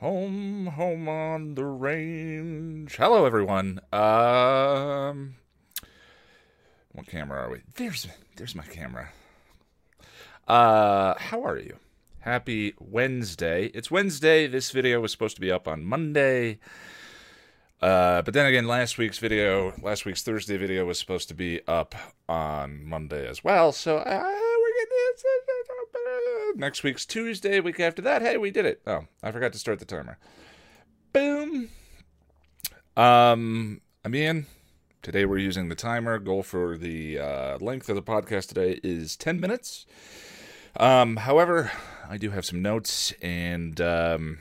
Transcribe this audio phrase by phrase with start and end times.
[0.00, 2.96] Home, home on the range.
[2.96, 3.80] Hello, everyone.
[3.94, 5.36] Um,
[6.92, 7.62] what camera are we?
[7.76, 8.06] There's,
[8.36, 9.08] there's my camera.
[10.46, 11.78] Uh, how are you?
[12.20, 13.70] Happy Wednesday.
[13.72, 14.46] It's Wednesday.
[14.46, 16.58] This video was supposed to be up on Monday.
[17.80, 21.62] Uh, but then again, last week's video, last week's Thursday video was supposed to be
[21.66, 21.94] up
[22.28, 23.72] on Monday as well.
[23.72, 24.45] So uh, we're getting
[26.56, 28.22] next week's Tuesday, week after that.
[28.22, 28.80] Hey, we did it.
[28.86, 30.18] Oh, I forgot to start the timer.
[31.12, 31.68] Boom.
[32.96, 34.46] Um, I'm Ian.
[35.02, 36.18] Today we're using the timer.
[36.18, 39.86] Goal for the uh, length of the podcast today is 10 minutes.
[40.78, 41.70] Um, however,
[42.08, 44.38] I do have some notes and um,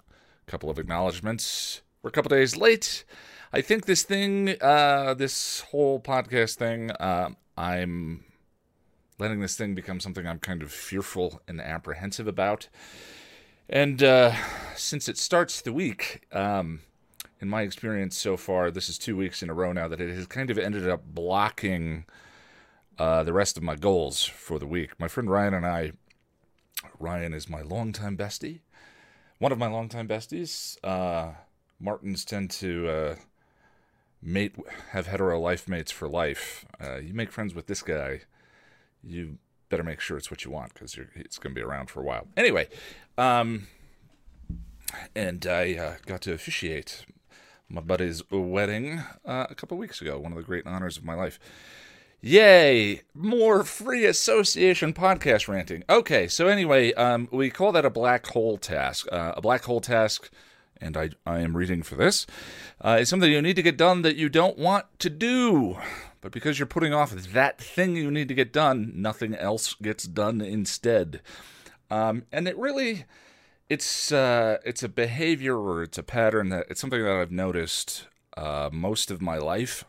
[0.00, 1.82] a couple of acknowledgments.
[2.02, 3.04] We're a couple days late.
[3.52, 8.24] I think this thing, uh, this whole podcast thing, uh, I'm
[9.20, 12.68] letting this thing become something I'm kind of fearful and apprehensive about.
[13.68, 14.34] And uh,
[14.74, 16.80] since it starts the week, um,
[17.40, 20.14] in my experience so far, this is two weeks in a row now that it
[20.14, 22.04] has kind of ended up blocking
[22.98, 24.98] uh, the rest of my goals for the week.
[24.98, 25.92] My friend Ryan and I,
[26.98, 28.60] Ryan is my longtime bestie,
[29.38, 30.76] one of my longtime besties.
[30.84, 31.34] Uh,
[31.78, 33.14] Martins tend to uh,
[34.22, 34.54] mate,
[34.90, 36.66] have hetero life mates for life.
[36.82, 38.20] Uh, you make friends with this guy,
[39.02, 42.00] you better make sure it's what you want because it's going to be around for
[42.00, 42.26] a while.
[42.36, 42.68] Anyway,
[43.16, 43.68] um,
[45.14, 47.06] and I uh, got to officiate
[47.68, 50.18] my buddy's wedding uh, a couple weeks ago.
[50.18, 51.38] One of the great honors of my life.
[52.20, 53.00] Yay!
[53.14, 55.84] More free association podcast ranting.
[55.88, 59.06] Okay, so anyway, um, we call that a black hole task.
[59.10, 60.30] Uh, a black hole task,
[60.80, 62.26] and I, I am reading for this,
[62.84, 65.78] uh, is something you need to get done that you don't want to do.
[66.20, 70.04] But because you're putting off that thing you need to get done, nothing else gets
[70.04, 71.22] done instead.
[71.90, 73.04] Um, and it really,
[73.68, 78.06] it's uh, it's a behavior or it's a pattern that it's something that I've noticed
[78.36, 79.84] uh, most of my life.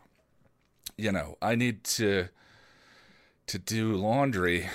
[0.98, 2.30] You know, I need to
[3.48, 4.70] to do laundry,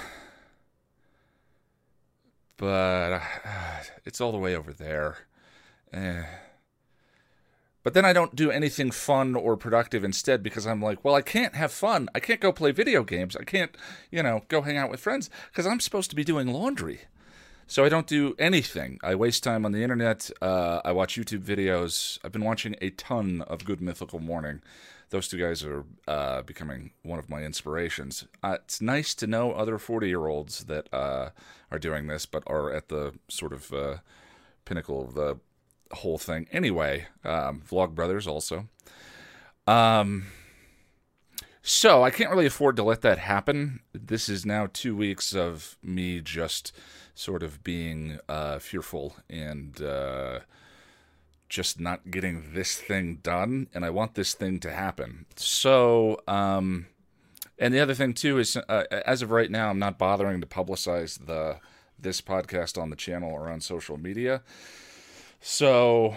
[2.59, 3.21] but uh,
[4.05, 5.19] it's all the way over there.
[5.93, 6.25] Eh
[7.87, 11.23] but then I don't do anything fun or productive instead because I'm like, well, I
[11.23, 12.09] can't have fun.
[12.17, 13.37] I can't go play video games.
[13.37, 13.77] I can't,
[14.11, 17.03] you know, go hang out with friends because I'm supposed to be doing laundry.
[17.69, 18.99] So I don't do anything.
[19.05, 20.29] I waste time on the internet.
[20.43, 22.19] Uh, I watch YouTube videos.
[22.25, 24.63] I've been watching a ton of Good Mythical Morning.
[25.11, 28.27] Those two guys are uh, becoming one of my inspirations.
[28.43, 31.31] Uh, it's nice to know other 40 year olds that uh,
[31.71, 33.99] are doing this, but are at the sort of uh,
[34.65, 35.39] pinnacle of the
[35.93, 36.47] whole thing.
[36.53, 38.69] Anyway, um, Vlog Brothers also.
[39.67, 40.27] Um,
[41.63, 43.81] so I can't really afford to let that happen.
[43.93, 46.73] This is now two weeks of me just
[47.15, 50.41] sort of being uh, fearful and uh,
[51.49, 55.27] just not getting this thing done, and I want this thing to happen.
[55.35, 56.87] So, um,
[57.59, 60.47] and the other thing too is, uh, as of right now, I'm not bothering to
[60.47, 61.59] publicize the
[61.99, 64.43] this podcast on the channel or on social media
[65.49, 66.17] so,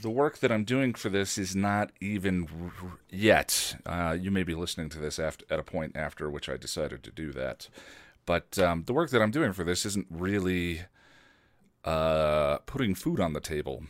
[0.00, 2.48] the work that I'm doing for this is not even
[2.82, 3.76] r- yet.
[3.84, 7.02] Uh, you may be listening to this after, at a point after which I decided
[7.02, 7.68] to do that.
[8.24, 10.82] But um, the work that I'm doing for this isn't really
[11.84, 13.84] uh, putting food on the table.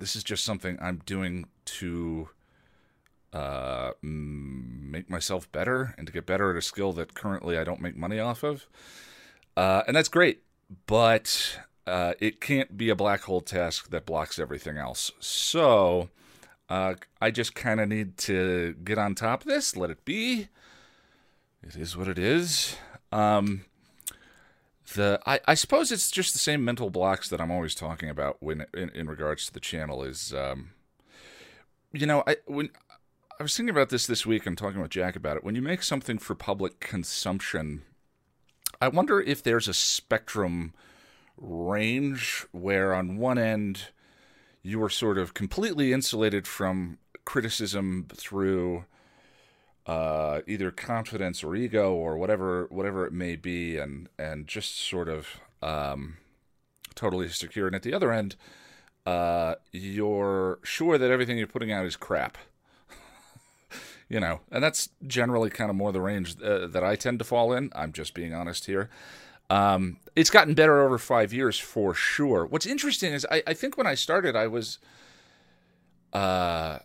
[0.00, 2.28] This is just something I'm doing to
[3.32, 7.80] uh, make myself better and to get better at a skill that currently I don't
[7.80, 8.66] make money off of.
[9.56, 10.42] Uh, and that's great.
[10.86, 15.10] But uh, it can't be a black hole task that blocks everything else.
[15.20, 16.10] So
[16.68, 20.48] uh, I just kind of need to get on top of this, let it be.
[21.62, 22.76] It is what it is.
[23.10, 23.64] Um,
[24.94, 28.38] the I, I suppose it's just the same mental blocks that I'm always talking about
[28.40, 30.70] when in, in regards to the channel is um,
[31.92, 32.70] you know I when
[33.38, 35.62] I was thinking about this this week and talking with Jack about it when you
[35.62, 37.82] make something for public consumption
[38.80, 40.74] I wonder if there's a spectrum
[41.42, 43.88] range where on one end
[44.62, 48.84] you are sort of completely insulated from criticism through
[49.86, 55.08] uh, either confidence or ego or whatever whatever it may be, and and just sort
[55.08, 56.18] of um,
[56.94, 57.66] totally secure.
[57.66, 58.36] And at the other end,
[59.04, 62.38] uh, you're sure that everything you're putting out is crap.
[64.08, 67.24] you know, and that's generally kind of more the range uh, that I tend to
[67.24, 67.70] fall in.
[67.74, 68.88] I'm just being honest here.
[69.52, 72.46] Um, it's gotten better over five years for sure.
[72.46, 74.78] What's interesting is I, I think when I started, I was,
[76.14, 76.78] uh,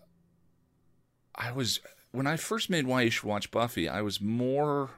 [1.34, 1.80] I was
[2.12, 3.88] when I first made Why You Should Watch Buffy.
[3.88, 4.90] I was more.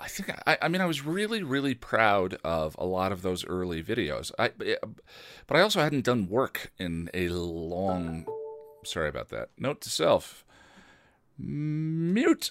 [0.00, 3.46] I think I, I mean I was really really proud of a lot of those
[3.46, 4.32] early videos.
[4.36, 4.50] I
[5.46, 8.26] but I also hadn't done work in a long
[8.84, 9.50] sorry about that.
[9.56, 10.44] Note to self.
[11.38, 12.50] Mute.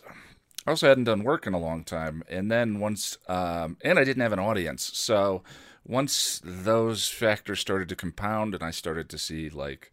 [0.65, 4.03] I also hadn't done work in a long time, and then once, um, and I
[4.03, 4.91] didn't have an audience.
[4.93, 5.43] So
[5.85, 9.91] once those factors started to compound, and I started to see like,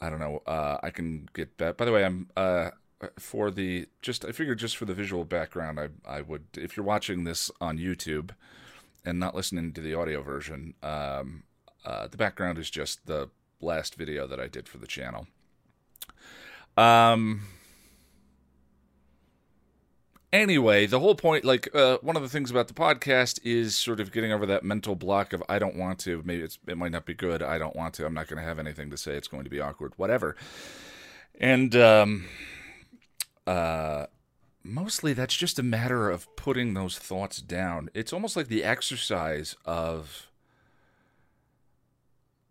[0.00, 1.76] I don't know, uh, I can get that.
[1.76, 2.70] By the way, I'm uh,
[3.18, 6.86] for the just I figured just for the visual background, I I would if you're
[6.86, 8.30] watching this on YouTube
[9.04, 11.44] and not listening to the audio version, um,
[11.84, 13.30] uh, the background is just the
[13.60, 15.28] last video that I did for the channel.
[16.76, 17.42] Um
[20.32, 24.00] anyway, the whole point, like, uh, one of the things about the podcast is sort
[24.00, 26.22] of getting over that mental block of I don't want to.
[26.24, 27.42] Maybe it's it might not be good.
[27.42, 28.06] I don't want to.
[28.06, 29.14] I'm not going to have anything to say.
[29.14, 29.92] It's going to be awkward.
[29.96, 30.36] Whatever.
[31.40, 32.26] And um,
[33.46, 34.06] uh,
[34.62, 37.90] mostly that's just a matter of putting those thoughts down.
[37.94, 40.26] It's almost like the exercise of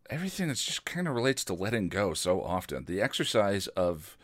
[0.10, 2.86] everything that's just kind of relates to letting go so often.
[2.86, 4.18] The exercise of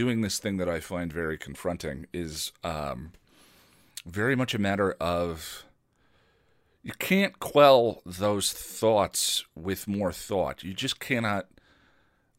[0.00, 3.12] doing this thing that I find very confronting is um,
[4.06, 5.66] very much a matter of
[6.82, 10.64] you can't quell those thoughts with more thought.
[10.64, 11.48] You just cannot.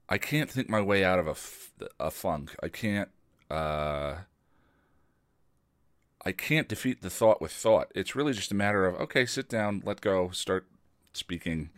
[0.09, 2.55] I can't think my way out of a, a funk.
[2.63, 3.09] I can't.
[3.51, 4.21] Uh,
[6.25, 7.91] I can't defeat the thought with thought.
[7.93, 10.65] It's really just a matter of okay, sit down, let go, start
[11.13, 11.69] speaking,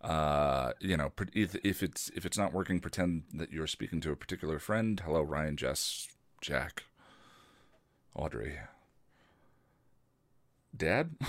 [0.00, 4.12] uh, you know, if, if it's if it's not working, pretend that you're speaking to
[4.12, 5.00] a particular friend.
[5.04, 6.08] Hello, Ryan, Jess,
[6.40, 6.84] Jack,
[8.14, 8.58] Audrey,
[10.76, 11.10] Dad.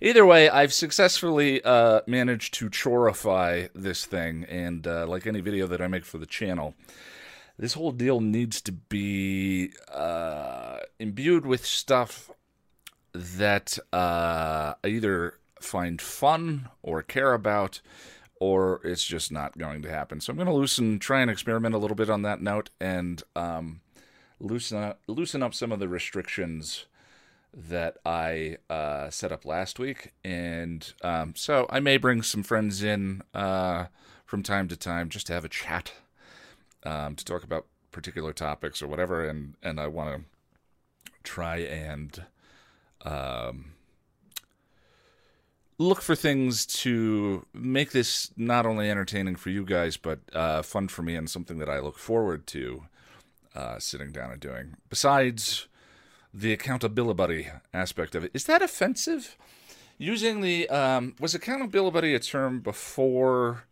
[0.00, 5.66] Either way, I've successfully uh, managed to chorify this thing, and uh, like any video
[5.68, 6.74] that I make for the channel,
[7.58, 12.30] this whole deal needs to be uh, imbued with stuff
[13.14, 17.80] that uh, either find fun or care about,
[18.40, 20.20] or it's just not going to happen.
[20.20, 23.22] So I'm going to loosen, try and experiment a little bit on that note, and
[23.34, 23.80] um,
[24.38, 26.86] loosen up, loosen up some of the restrictions
[27.56, 30.12] that I uh, set up last week.
[30.24, 33.86] And um, so I may bring some friends in uh,
[34.24, 35.92] from time to time just to have a chat
[36.82, 39.28] um, to talk about particular topics or whatever.
[39.28, 42.24] And and I want to try and
[43.02, 43.72] um,
[45.78, 50.88] look for things to make this not only entertaining for you guys, but uh, fun
[50.88, 52.84] for me and something that I look forward to
[53.54, 54.76] uh, sitting down and doing.
[54.88, 55.66] Besides
[56.32, 59.36] the accountability aspect of it, is that offensive?
[59.96, 63.64] Using the um, was accountability a term before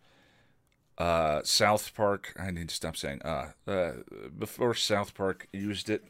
[0.98, 2.32] uh, South Park?
[2.38, 3.92] I need to stop saying uh, uh
[4.38, 6.04] before South Park used it.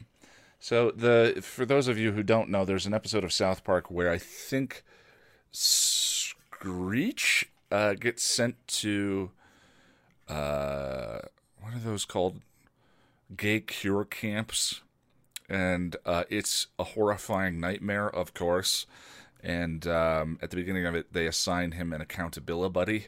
[0.59, 3.89] So the for those of you who don't know, there's an episode of South Park
[3.89, 4.83] where I think
[5.53, 9.31] Screech uh, gets sent to
[10.27, 11.19] uh,
[11.61, 12.41] what are those called?
[13.35, 14.81] Gay cure camps,
[15.49, 18.85] and uh, it's a horrifying nightmare, of course.
[19.41, 23.07] And um, at the beginning of it, they assign him an accountability buddy,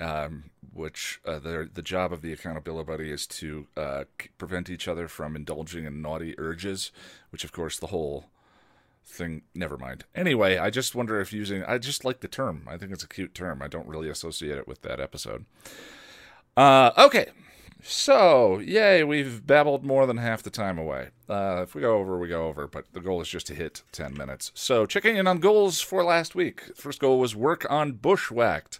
[0.00, 4.04] um, which uh, the job of the accountability buddy is to uh,
[4.36, 6.90] prevent each other from indulging in naughty urges,
[7.30, 8.26] which of course the whole
[9.04, 9.42] thing.
[9.54, 10.04] Never mind.
[10.14, 11.62] Anyway, I just wonder if using.
[11.64, 12.66] I just like the term.
[12.68, 13.62] I think it's a cute term.
[13.62, 15.44] I don't really associate it with that episode.
[16.56, 17.28] Uh, okay.
[17.84, 21.08] So, yay, we've babbled more than half the time away.
[21.28, 23.82] Uh, if we go over, we go over, but the goal is just to hit
[23.90, 24.52] 10 minutes.
[24.54, 26.76] So, checking in on goals for last week.
[26.76, 28.78] First goal was work on Bushwhacked.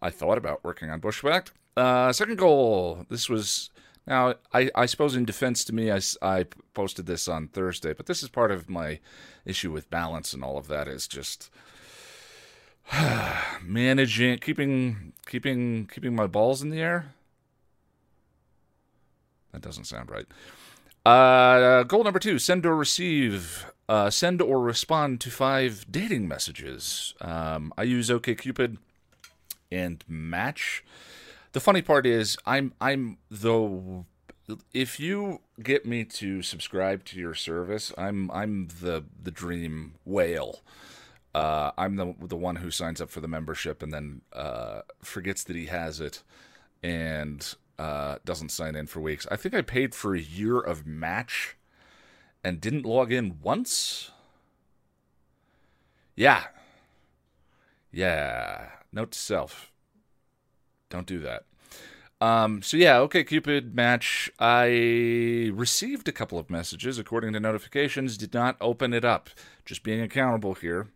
[0.00, 1.52] I thought about working on Bushwhacked.
[1.76, 3.68] Uh, second goal, this was
[4.06, 6.44] now, I, I suppose in defense to me, I, I
[6.74, 9.00] posted this on Thursday, but this is part of my
[9.44, 11.50] issue with balance and all of that is just
[13.62, 17.14] managing, keeping, keeping, keeping my balls in the air.
[19.52, 20.26] That doesn't sound right.
[21.06, 27.14] Uh, goal number two: send or receive, uh, send or respond to five dating messages.
[27.20, 28.78] Um, I use OkCupid
[29.70, 30.82] and Match
[31.54, 34.04] the funny part is I'm I'm the
[34.74, 40.60] if you get me to subscribe to your service, I'm I'm the the dream whale.
[41.32, 45.44] Uh, I'm the the one who signs up for the membership and then uh, forgets
[45.44, 46.22] that he has it
[46.82, 49.26] and uh, doesn't sign in for weeks.
[49.30, 51.56] I think I paid for a year of Match
[52.42, 54.10] and didn't log in once.
[56.16, 56.44] Yeah,
[57.92, 58.70] yeah.
[58.92, 59.72] Note to self:
[60.90, 61.44] don't do that.
[62.20, 64.30] Um, so yeah, OkCupid match.
[64.38, 68.16] I received a couple of messages according to notifications.
[68.16, 69.28] Did not open it up.
[69.64, 70.88] Just being accountable here.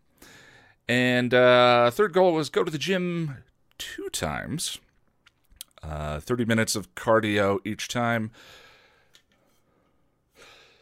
[0.87, 3.43] And uh, third goal was go to the gym
[3.77, 4.79] two times.
[5.83, 8.31] Uh, 30 minutes of cardio each time.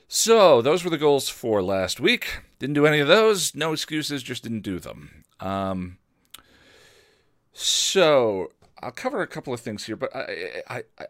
[0.08, 2.40] So, those were the goals for last week.
[2.60, 3.54] Didn't do any of those.
[3.54, 5.26] No excuses, just didn't do them.
[5.42, 5.98] Um,
[7.52, 11.06] so, I'll cover a couple of things here, but I, I, I,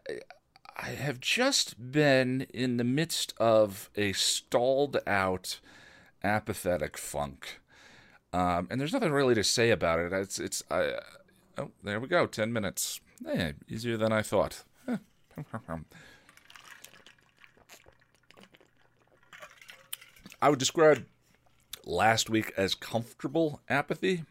[0.76, 5.60] I have just been in the midst of a stalled out,
[6.22, 7.60] apathetic funk.
[8.32, 10.12] Um, and there's nothing really to say about it.
[10.12, 10.94] It's, it's, I,
[11.56, 13.00] oh, there we go, 10 minutes.
[13.24, 14.64] Hey, easier than I thought.
[20.40, 21.04] I would describe
[21.84, 24.24] last week as comfortable apathy.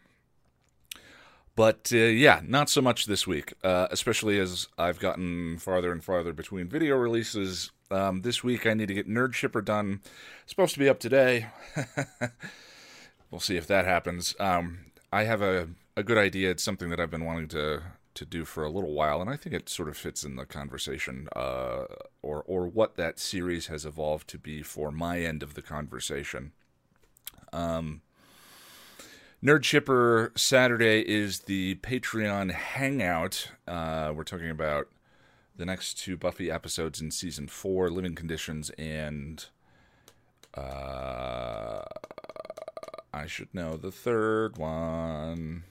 [1.58, 6.04] But uh, yeah, not so much this week, uh, especially as I've gotten farther and
[6.04, 7.72] farther between video releases.
[7.90, 10.00] Um, this week I need to get Nerd Shipper done.
[10.44, 11.48] It's supposed to be up today.
[13.32, 14.36] we'll see if that happens.
[14.38, 16.52] Um, I have a, a good idea.
[16.52, 17.82] It's something that I've been wanting to
[18.14, 20.46] to do for a little while, and I think it sort of fits in the
[20.46, 21.86] conversation, uh,
[22.22, 26.52] or or what that series has evolved to be for my end of the conversation.
[27.52, 28.02] Um,
[29.42, 33.52] Nerd Shipper Saturday is the Patreon hangout.
[33.68, 34.88] Uh, we're talking about
[35.54, 39.46] the next two Buffy episodes in season four, Living Conditions, and
[40.54, 41.82] uh,
[43.14, 45.62] I should know the third one.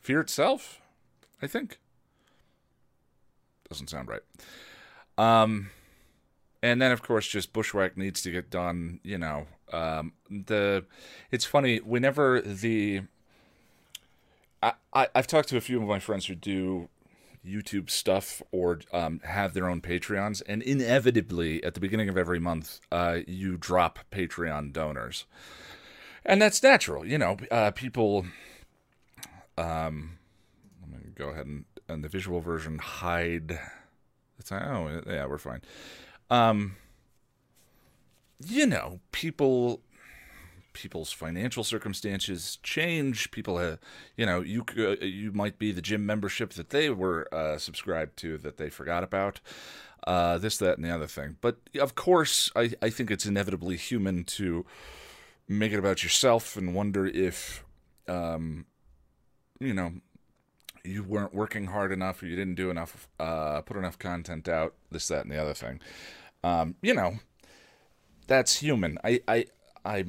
[0.00, 0.80] Fear itself.
[1.42, 1.80] I think.
[3.68, 4.22] Doesn't sound right.
[5.18, 5.70] Um,
[6.64, 8.98] and then of course just Bushwhack needs to get done.
[9.02, 10.86] You know, um, the
[11.30, 13.02] it's funny whenever the
[14.62, 16.88] I, I I've talked to a few of my friends who do
[17.46, 22.38] YouTube stuff or um, have their own Patreons, and inevitably at the beginning of every
[22.38, 25.26] month, uh, you drop Patreon donors,
[26.24, 27.04] and that's natural.
[27.04, 28.24] You know, uh, people.
[29.58, 30.18] Um,
[30.80, 33.60] let me go ahead and, and the visual version hide.
[34.38, 35.60] It's oh yeah, we're fine.
[36.30, 36.76] Um,
[38.46, 39.80] you know, people
[40.72, 43.30] people's financial circumstances change.
[43.30, 43.78] People, have,
[44.16, 48.16] you know, you uh, you might be the gym membership that they were uh, subscribed
[48.18, 49.40] to that they forgot about.
[50.06, 51.38] Uh, this, that, and the other thing.
[51.40, 54.66] But of course, I, I think it's inevitably human to
[55.48, 57.64] make it about yourself and wonder if,
[58.06, 58.66] um,
[59.60, 59.92] you know,
[60.84, 64.74] you weren't working hard enough or you didn't do enough, uh, put enough content out,
[64.90, 65.80] this, that, and the other thing.
[66.42, 67.18] Um, you know,
[68.26, 68.98] that's human.
[69.02, 69.46] I, I,
[69.84, 70.04] I,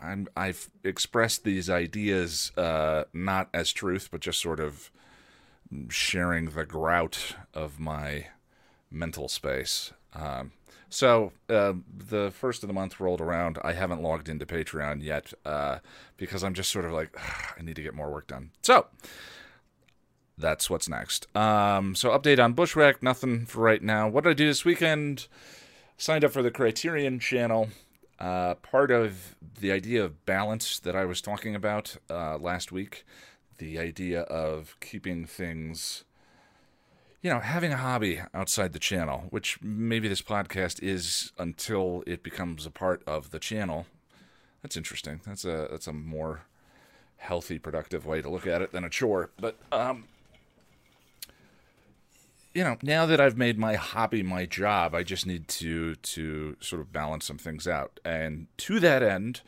[0.00, 4.90] I'm, I've expressed these ideas uh, not as truth, but just sort of
[5.88, 8.28] sharing the grout of my
[8.90, 9.92] mental space.
[10.14, 10.52] Um,
[10.88, 13.58] so uh, the first of the month rolled around.
[13.64, 15.78] I haven't logged into Patreon yet uh,
[16.16, 17.16] because I'm just sort of like
[17.58, 18.50] I need to get more work done.
[18.62, 18.86] So
[20.36, 21.34] that's what's next.
[21.36, 24.08] Um, so update on Bushwhack, nothing for right now.
[24.08, 25.28] What did I do this weekend?
[25.96, 27.68] Signed up for the Criterion channel.
[28.18, 33.04] Uh, part of the idea of balance that I was talking about uh, last week,
[33.58, 36.04] the idea of keeping things,
[37.22, 42.22] you know, having a hobby outside the channel, which maybe this podcast is until it
[42.22, 43.86] becomes a part of the channel.
[44.62, 45.20] That's interesting.
[45.26, 46.42] That's a that's a more
[47.18, 49.30] healthy, productive way to look at it than a chore.
[49.38, 50.04] But um,
[52.54, 56.56] you know, now that I've made my hobby my job, I just need to to
[56.60, 57.98] sort of balance some things out.
[58.04, 59.42] And to that end,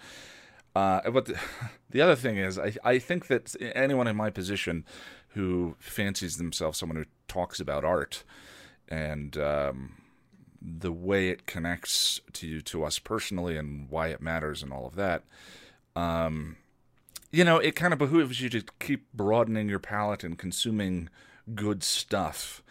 [0.74, 1.38] uh, but the,
[1.90, 4.84] the other thing is, I I think that anyone in my position
[5.30, 8.24] who fancies themselves someone who talks about art
[8.88, 9.96] and um,
[10.60, 14.96] the way it connects to to us personally and why it matters and all of
[14.96, 15.22] that.
[15.94, 16.56] Um,
[17.30, 21.08] you know, it kind of behooves you to keep broadening your palate and consuming
[21.54, 22.62] good stuff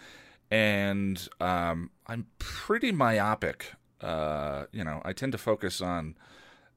[0.51, 3.73] and um, I'm pretty myopic.
[4.01, 6.15] Uh, you know, I tend to focus on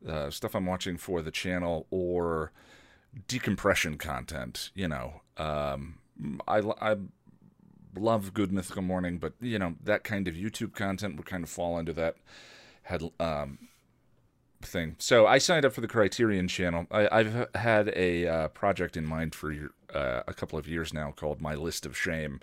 [0.06, 2.52] uh, stuff I'm watching for the channel or
[3.26, 4.70] decompression content.
[4.74, 5.98] You know, um,
[6.46, 6.96] I, I
[7.96, 11.50] love Good Mythical Morning, but you know that kind of YouTube content would kind of
[11.50, 12.16] fall under that
[12.82, 13.58] head um,
[14.62, 14.96] thing.
[14.98, 16.86] So I signed up for the Criterion channel.
[16.90, 19.52] I, have had a uh, project in mind for
[19.94, 22.40] uh, a couple of years now called My List of Shame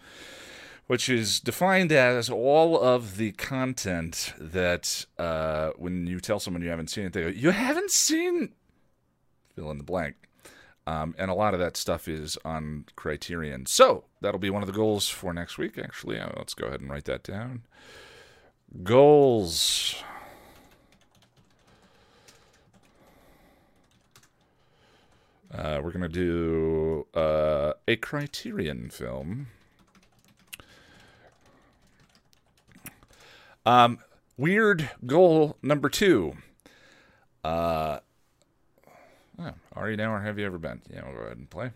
[0.87, 6.69] which is defined as all of the content that uh, when you tell someone you
[6.69, 8.53] haven't seen it, they go, "You haven't seen,"
[9.55, 10.15] fill in the blank.
[10.87, 13.65] Um, and a lot of that stuff is on Criterion.
[13.65, 16.19] So that'll be one of the goals for next week, actually.
[16.19, 17.63] Uh, let's go ahead and write that down.
[18.83, 19.95] Goals.
[25.51, 29.47] Uh, we're going to do uh, a Criterion film.
[33.65, 33.99] Um,
[34.37, 36.33] weird goal number two.
[37.43, 37.99] Uh,
[39.39, 40.81] oh, are you now or have you ever been?
[40.91, 41.71] Yeah, we'll go ahead and play.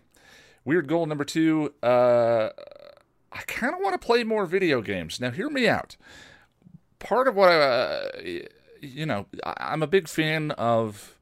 [0.65, 1.73] Weird goal number two.
[1.81, 2.49] Uh,
[3.31, 5.19] I kind of want to play more video games.
[5.19, 5.95] Now, hear me out.
[6.99, 8.09] Part of what I, uh,
[8.81, 11.18] you know, I'm a big fan of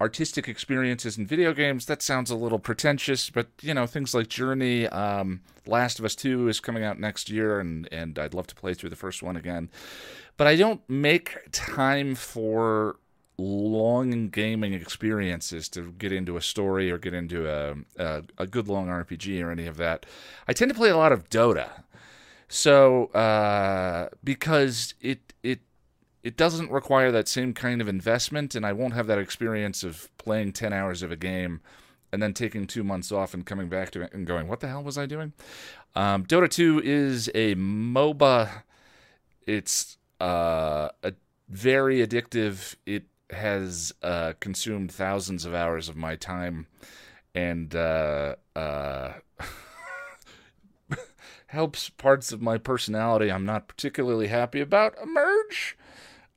[0.00, 1.86] artistic experiences in video games.
[1.86, 6.14] That sounds a little pretentious, but you know, things like Journey, um, Last of Us
[6.14, 9.22] 2 is coming out next year, and, and I'd love to play through the first
[9.22, 9.70] one again.
[10.36, 12.96] But I don't make time for
[13.36, 18.68] long gaming experiences to get into a story or get into a, a, a good
[18.68, 20.06] long RPG or any of that.
[20.48, 21.82] I tend to play a lot of Dota.
[22.48, 25.60] So, uh, because it it
[26.22, 30.08] it doesn't require that same kind of investment, and I won't have that experience of
[30.18, 31.60] playing 10 hours of a game
[32.12, 34.68] and then taking two months off and coming back to it and going, what the
[34.68, 35.32] hell was I doing?
[35.94, 38.62] Um, Dota 2 is a MOBA.
[39.46, 41.12] It's uh, a
[41.48, 42.74] very addictive.
[42.84, 46.66] It has uh, consumed thousands of hours of my time
[47.32, 49.12] and uh, uh
[51.46, 55.76] helps parts of my personality I'm not particularly happy about emerge.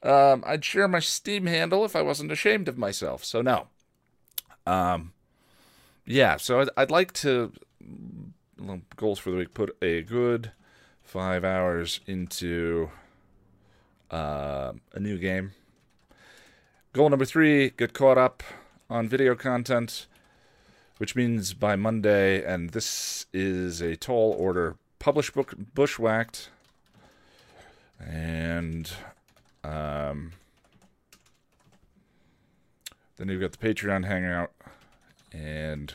[0.03, 3.23] Um, I'd share my Steam handle if I wasn't ashamed of myself.
[3.23, 3.67] So no.
[4.67, 5.13] Um,
[6.05, 6.37] yeah.
[6.37, 7.53] So I'd, I'd like to
[8.95, 9.53] goals for the week.
[9.53, 10.51] Put a good
[11.01, 12.89] five hours into
[14.11, 15.53] uh, a new game.
[16.91, 18.43] Goal number three: get caught up
[18.89, 20.05] on video content,
[20.97, 24.75] which means by Monday, and this is a tall order.
[24.99, 26.49] Publish book Bushwhacked,
[27.99, 28.91] and
[29.63, 30.31] um,
[33.17, 34.51] then you've got the Patreon Hangout
[35.31, 35.93] and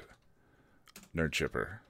[1.15, 1.81] Nerd Shipper.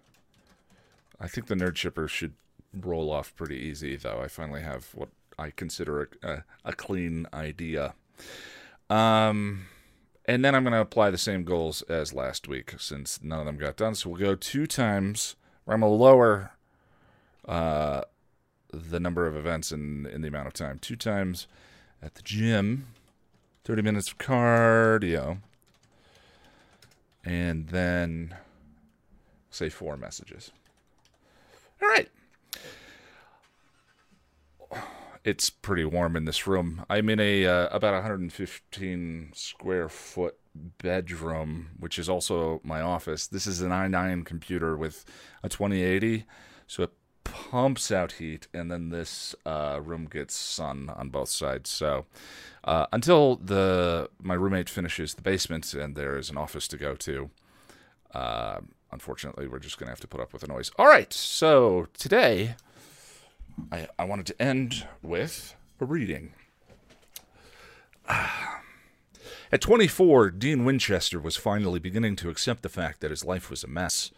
[1.21, 2.35] I think the Nerd Shipper should
[2.73, 4.21] roll off pretty easy, though.
[4.23, 7.95] I finally have what I consider a, a, a clean idea.
[8.91, 9.67] Um,
[10.25, 13.47] and then I'm going to apply the same goals as last week since none of
[13.47, 13.95] them got done.
[13.95, 15.37] So we'll go two times.
[15.67, 16.53] I'm going to lower
[17.47, 18.03] uh,
[18.73, 20.79] the number of events in, in the amount of time.
[20.79, 21.47] Two times
[22.03, 22.87] at the gym,
[23.65, 25.39] 30 minutes of cardio,
[27.25, 28.35] and then
[29.51, 30.51] say four messages.
[31.83, 32.09] All right.
[35.25, 36.85] It's pretty warm in this room.
[36.89, 43.27] I'm in a uh, about 115 square foot bedroom, which is also my office.
[43.27, 45.05] This is an i9 computer with
[45.43, 46.25] a 2080,
[46.67, 46.93] so it
[47.33, 51.71] pumps out heat, and then this uh, room gets sun on both sides.
[51.71, 52.07] So
[52.65, 56.95] uh, until the my roommate finishes the basement and there is an office to go
[56.97, 57.31] to,
[58.15, 58.61] uh,
[58.91, 60.71] unfortunately, we're just going to have to put up with the noise.
[60.79, 62.57] All right, so today
[63.71, 66.33] I, I wanted to end with a reading.
[69.51, 73.65] At 24, Dean Winchester was finally beginning to accept the fact that his life was
[73.65, 74.11] a mess.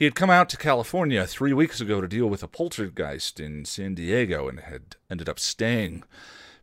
[0.00, 3.66] He had come out to California three weeks ago to deal with a poltergeist in
[3.66, 6.04] San Diego and had ended up staying,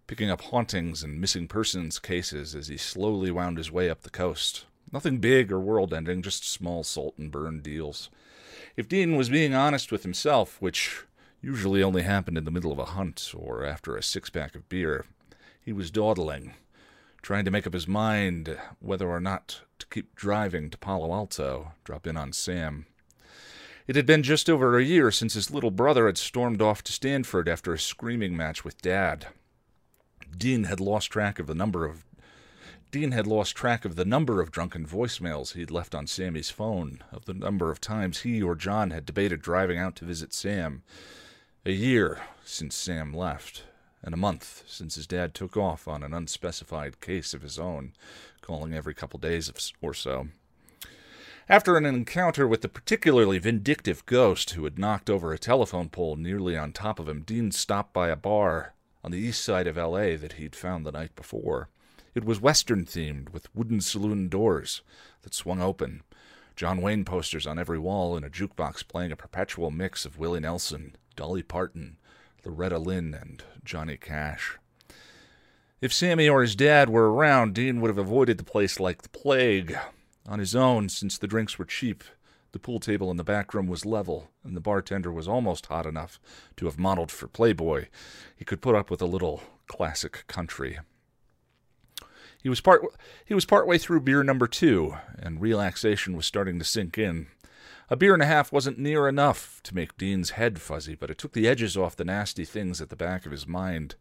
[0.08, 4.10] picking up hauntings and missing persons cases as he slowly wound his way up the
[4.10, 4.66] coast.
[4.92, 8.10] Nothing big or world ending, just small salt and burn deals.
[8.76, 11.04] If Dean was being honest with himself, which
[11.40, 14.68] usually only happened in the middle of a hunt or after a six pack of
[14.68, 15.06] beer,
[15.62, 16.56] he was dawdling,
[17.22, 21.74] trying to make up his mind whether or not to keep driving to Palo Alto,
[21.84, 22.88] drop in on Sam.
[23.88, 26.92] It had been just over a year since his little brother had stormed off to
[26.92, 29.28] Stanford after a screaming match with Dad.
[30.38, 32.06] Dean had lost track of the number of
[32.92, 37.02] Dean had lost track of the number of drunken voicemails he'd left on Sammy's phone,
[37.14, 40.84] of the number of times he or John had debated driving out to visit Sam.
[41.66, 43.64] A year since Sam left,
[44.02, 47.94] and a month since his dad took off on an unspecified case of his own,
[48.42, 50.28] calling every couple days or so.
[51.50, 56.18] After an encounter with the particularly vindictive ghost who had knocked over a telephone pole
[56.18, 59.78] nearly on top of him, Dean stopped by a bar on the east side of
[59.78, 60.18] L.A.
[60.18, 61.70] that he'd found the night before.
[62.14, 64.82] It was Western themed, with wooden saloon doors
[65.22, 66.04] that swung open,
[66.58, 70.42] John Wayne posters on every wall, and a jukebox playing a perpetual mix of Willie
[70.42, 71.96] Nelson, Dolly Parton,
[72.44, 74.58] Loretta Lynn, and Johnny Cash.
[75.80, 79.10] If Sammy or his dad were around, Dean would have avoided the place like the
[79.10, 79.78] plague.
[80.28, 82.04] On his own, since the drinks were cheap,
[82.52, 85.86] the pool table in the back room was level, and the bartender was almost hot
[85.86, 86.20] enough
[86.58, 87.88] to have modeled for Playboy.
[88.36, 90.80] He could put up with a little classic country.
[92.42, 92.82] He was part
[93.26, 97.28] he was partway through beer number two, and relaxation was starting to sink in.
[97.90, 101.18] A beer and a half wasn't near enough to make Dean's head fuzzy, but it
[101.18, 103.96] took the edges off the nasty things at the back of his mind.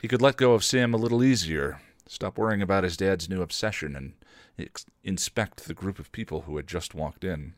[0.00, 3.42] He could let go of Sam a little easier, stop worrying about his dad's new
[3.42, 4.12] obsession, and
[4.58, 7.54] ex- inspect the group of people who had just walked in.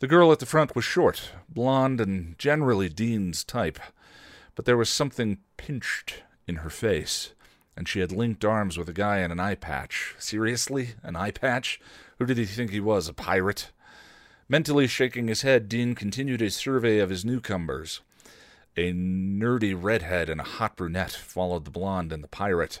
[0.00, 3.78] The girl at the front was short, blonde, and generally Dean's type,
[4.54, 7.32] but there was something pinched in her face,
[7.76, 10.14] and she had linked arms with a guy in an eye patch.
[10.18, 10.90] Seriously?
[11.02, 11.80] An eye patch?
[12.18, 13.70] Who did he think he was, a pirate?
[14.48, 18.00] Mentally shaking his head, Dean continued his survey of his newcomers.
[18.76, 22.80] A nerdy redhead and a hot brunette followed the blonde and the pirate,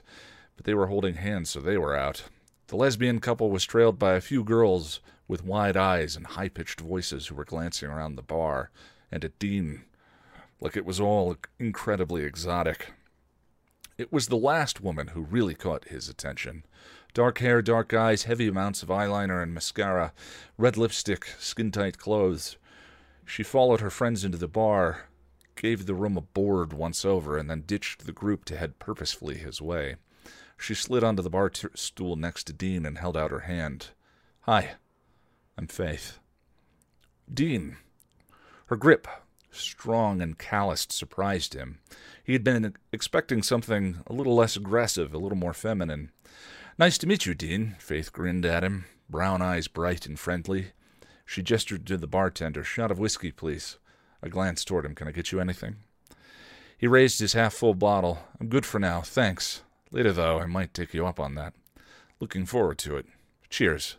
[0.62, 2.22] but they were holding hands, so they were out.
[2.68, 6.78] The lesbian couple was trailed by a few girls with wide eyes and high pitched
[6.80, 8.70] voices who were glancing around the bar
[9.10, 9.82] and at Dean,
[10.60, 12.92] like it was all incredibly exotic.
[13.98, 16.64] It was the last woman who really caught his attention.
[17.12, 20.12] Dark hair, dark eyes, heavy amounts of eyeliner and mascara,
[20.56, 22.56] red lipstick, skin tight clothes.
[23.24, 25.08] She followed her friends into the bar,
[25.56, 29.38] gave the room a bored once over, and then ditched the group to head purposefully
[29.38, 29.96] his way.
[30.62, 33.88] She slid onto the bar t- stool next to Dean and held out her hand.
[34.42, 34.74] Hi,
[35.58, 36.20] I'm Faith.
[37.32, 37.78] Dean.
[38.66, 39.08] Her grip,
[39.50, 41.80] strong and calloused, surprised him.
[42.22, 46.12] He had been expecting something a little less aggressive, a little more feminine.
[46.78, 47.74] Nice to meet you, Dean.
[47.80, 50.68] Faith grinned at him, brown eyes bright and friendly.
[51.26, 52.62] She gestured to the bartender.
[52.62, 53.78] Shot of whiskey, please.
[54.22, 54.94] I glanced toward him.
[54.94, 55.78] Can I get you anything?
[56.78, 58.20] He raised his half full bottle.
[58.40, 59.62] I'm good for now, thanks.
[59.92, 61.52] Later, though, I might take you up on that.
[62.18, 63.06] Looking forward to it.
[63.50, 63.96] Cheers.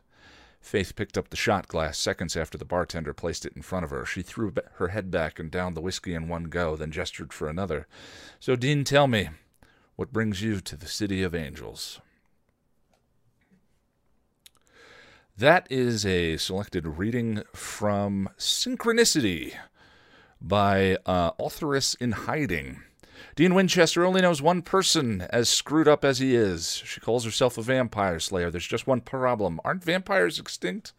[0.60, 3.92] Faith picked up the shot glass seconds after the bartender placed it in front of
[3.92, 4.04] her.
[4.04, 7.48] She threw her head back and downed the whiskey in one go, then gestured for
[7.48, 7.86] another.
[8.40, 9.30] So, Dean, tell me,
[9.96, 12.00] what brings you to the City of Angels?
[15.38, 19.54] That is a selected reading from Synchronicity
[20.42, 22.82] by uh, Authoress in Hiding.
[23.36, 26.82] Dean Winchester only knows one person as screwed up as he is.
[26.86, 28.52] She calls herself a vampire slayer.
[28.52, 29.60] There's just one problem.
[29.64, 30.94] Aren't vampires extinct?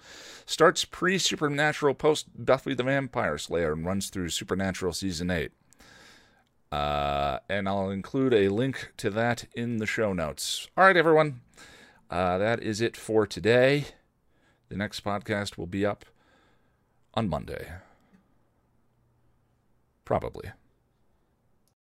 [0.47, 5.53] Starts pre Supernatural, post Buffy the Vampire Slayer, and runs through Supernatural Season 8.
[6.73, 10.69] Uh, and I'll include a link to that in the show notes.
[10.77, 11.41] All right, everyone.
[12.11, 13.87] Uh, that is it for today.
[14.69, 16.05] The next podcast will be up
[17.15, 17.69] on Monday.
[20.05, 20.51] Probably.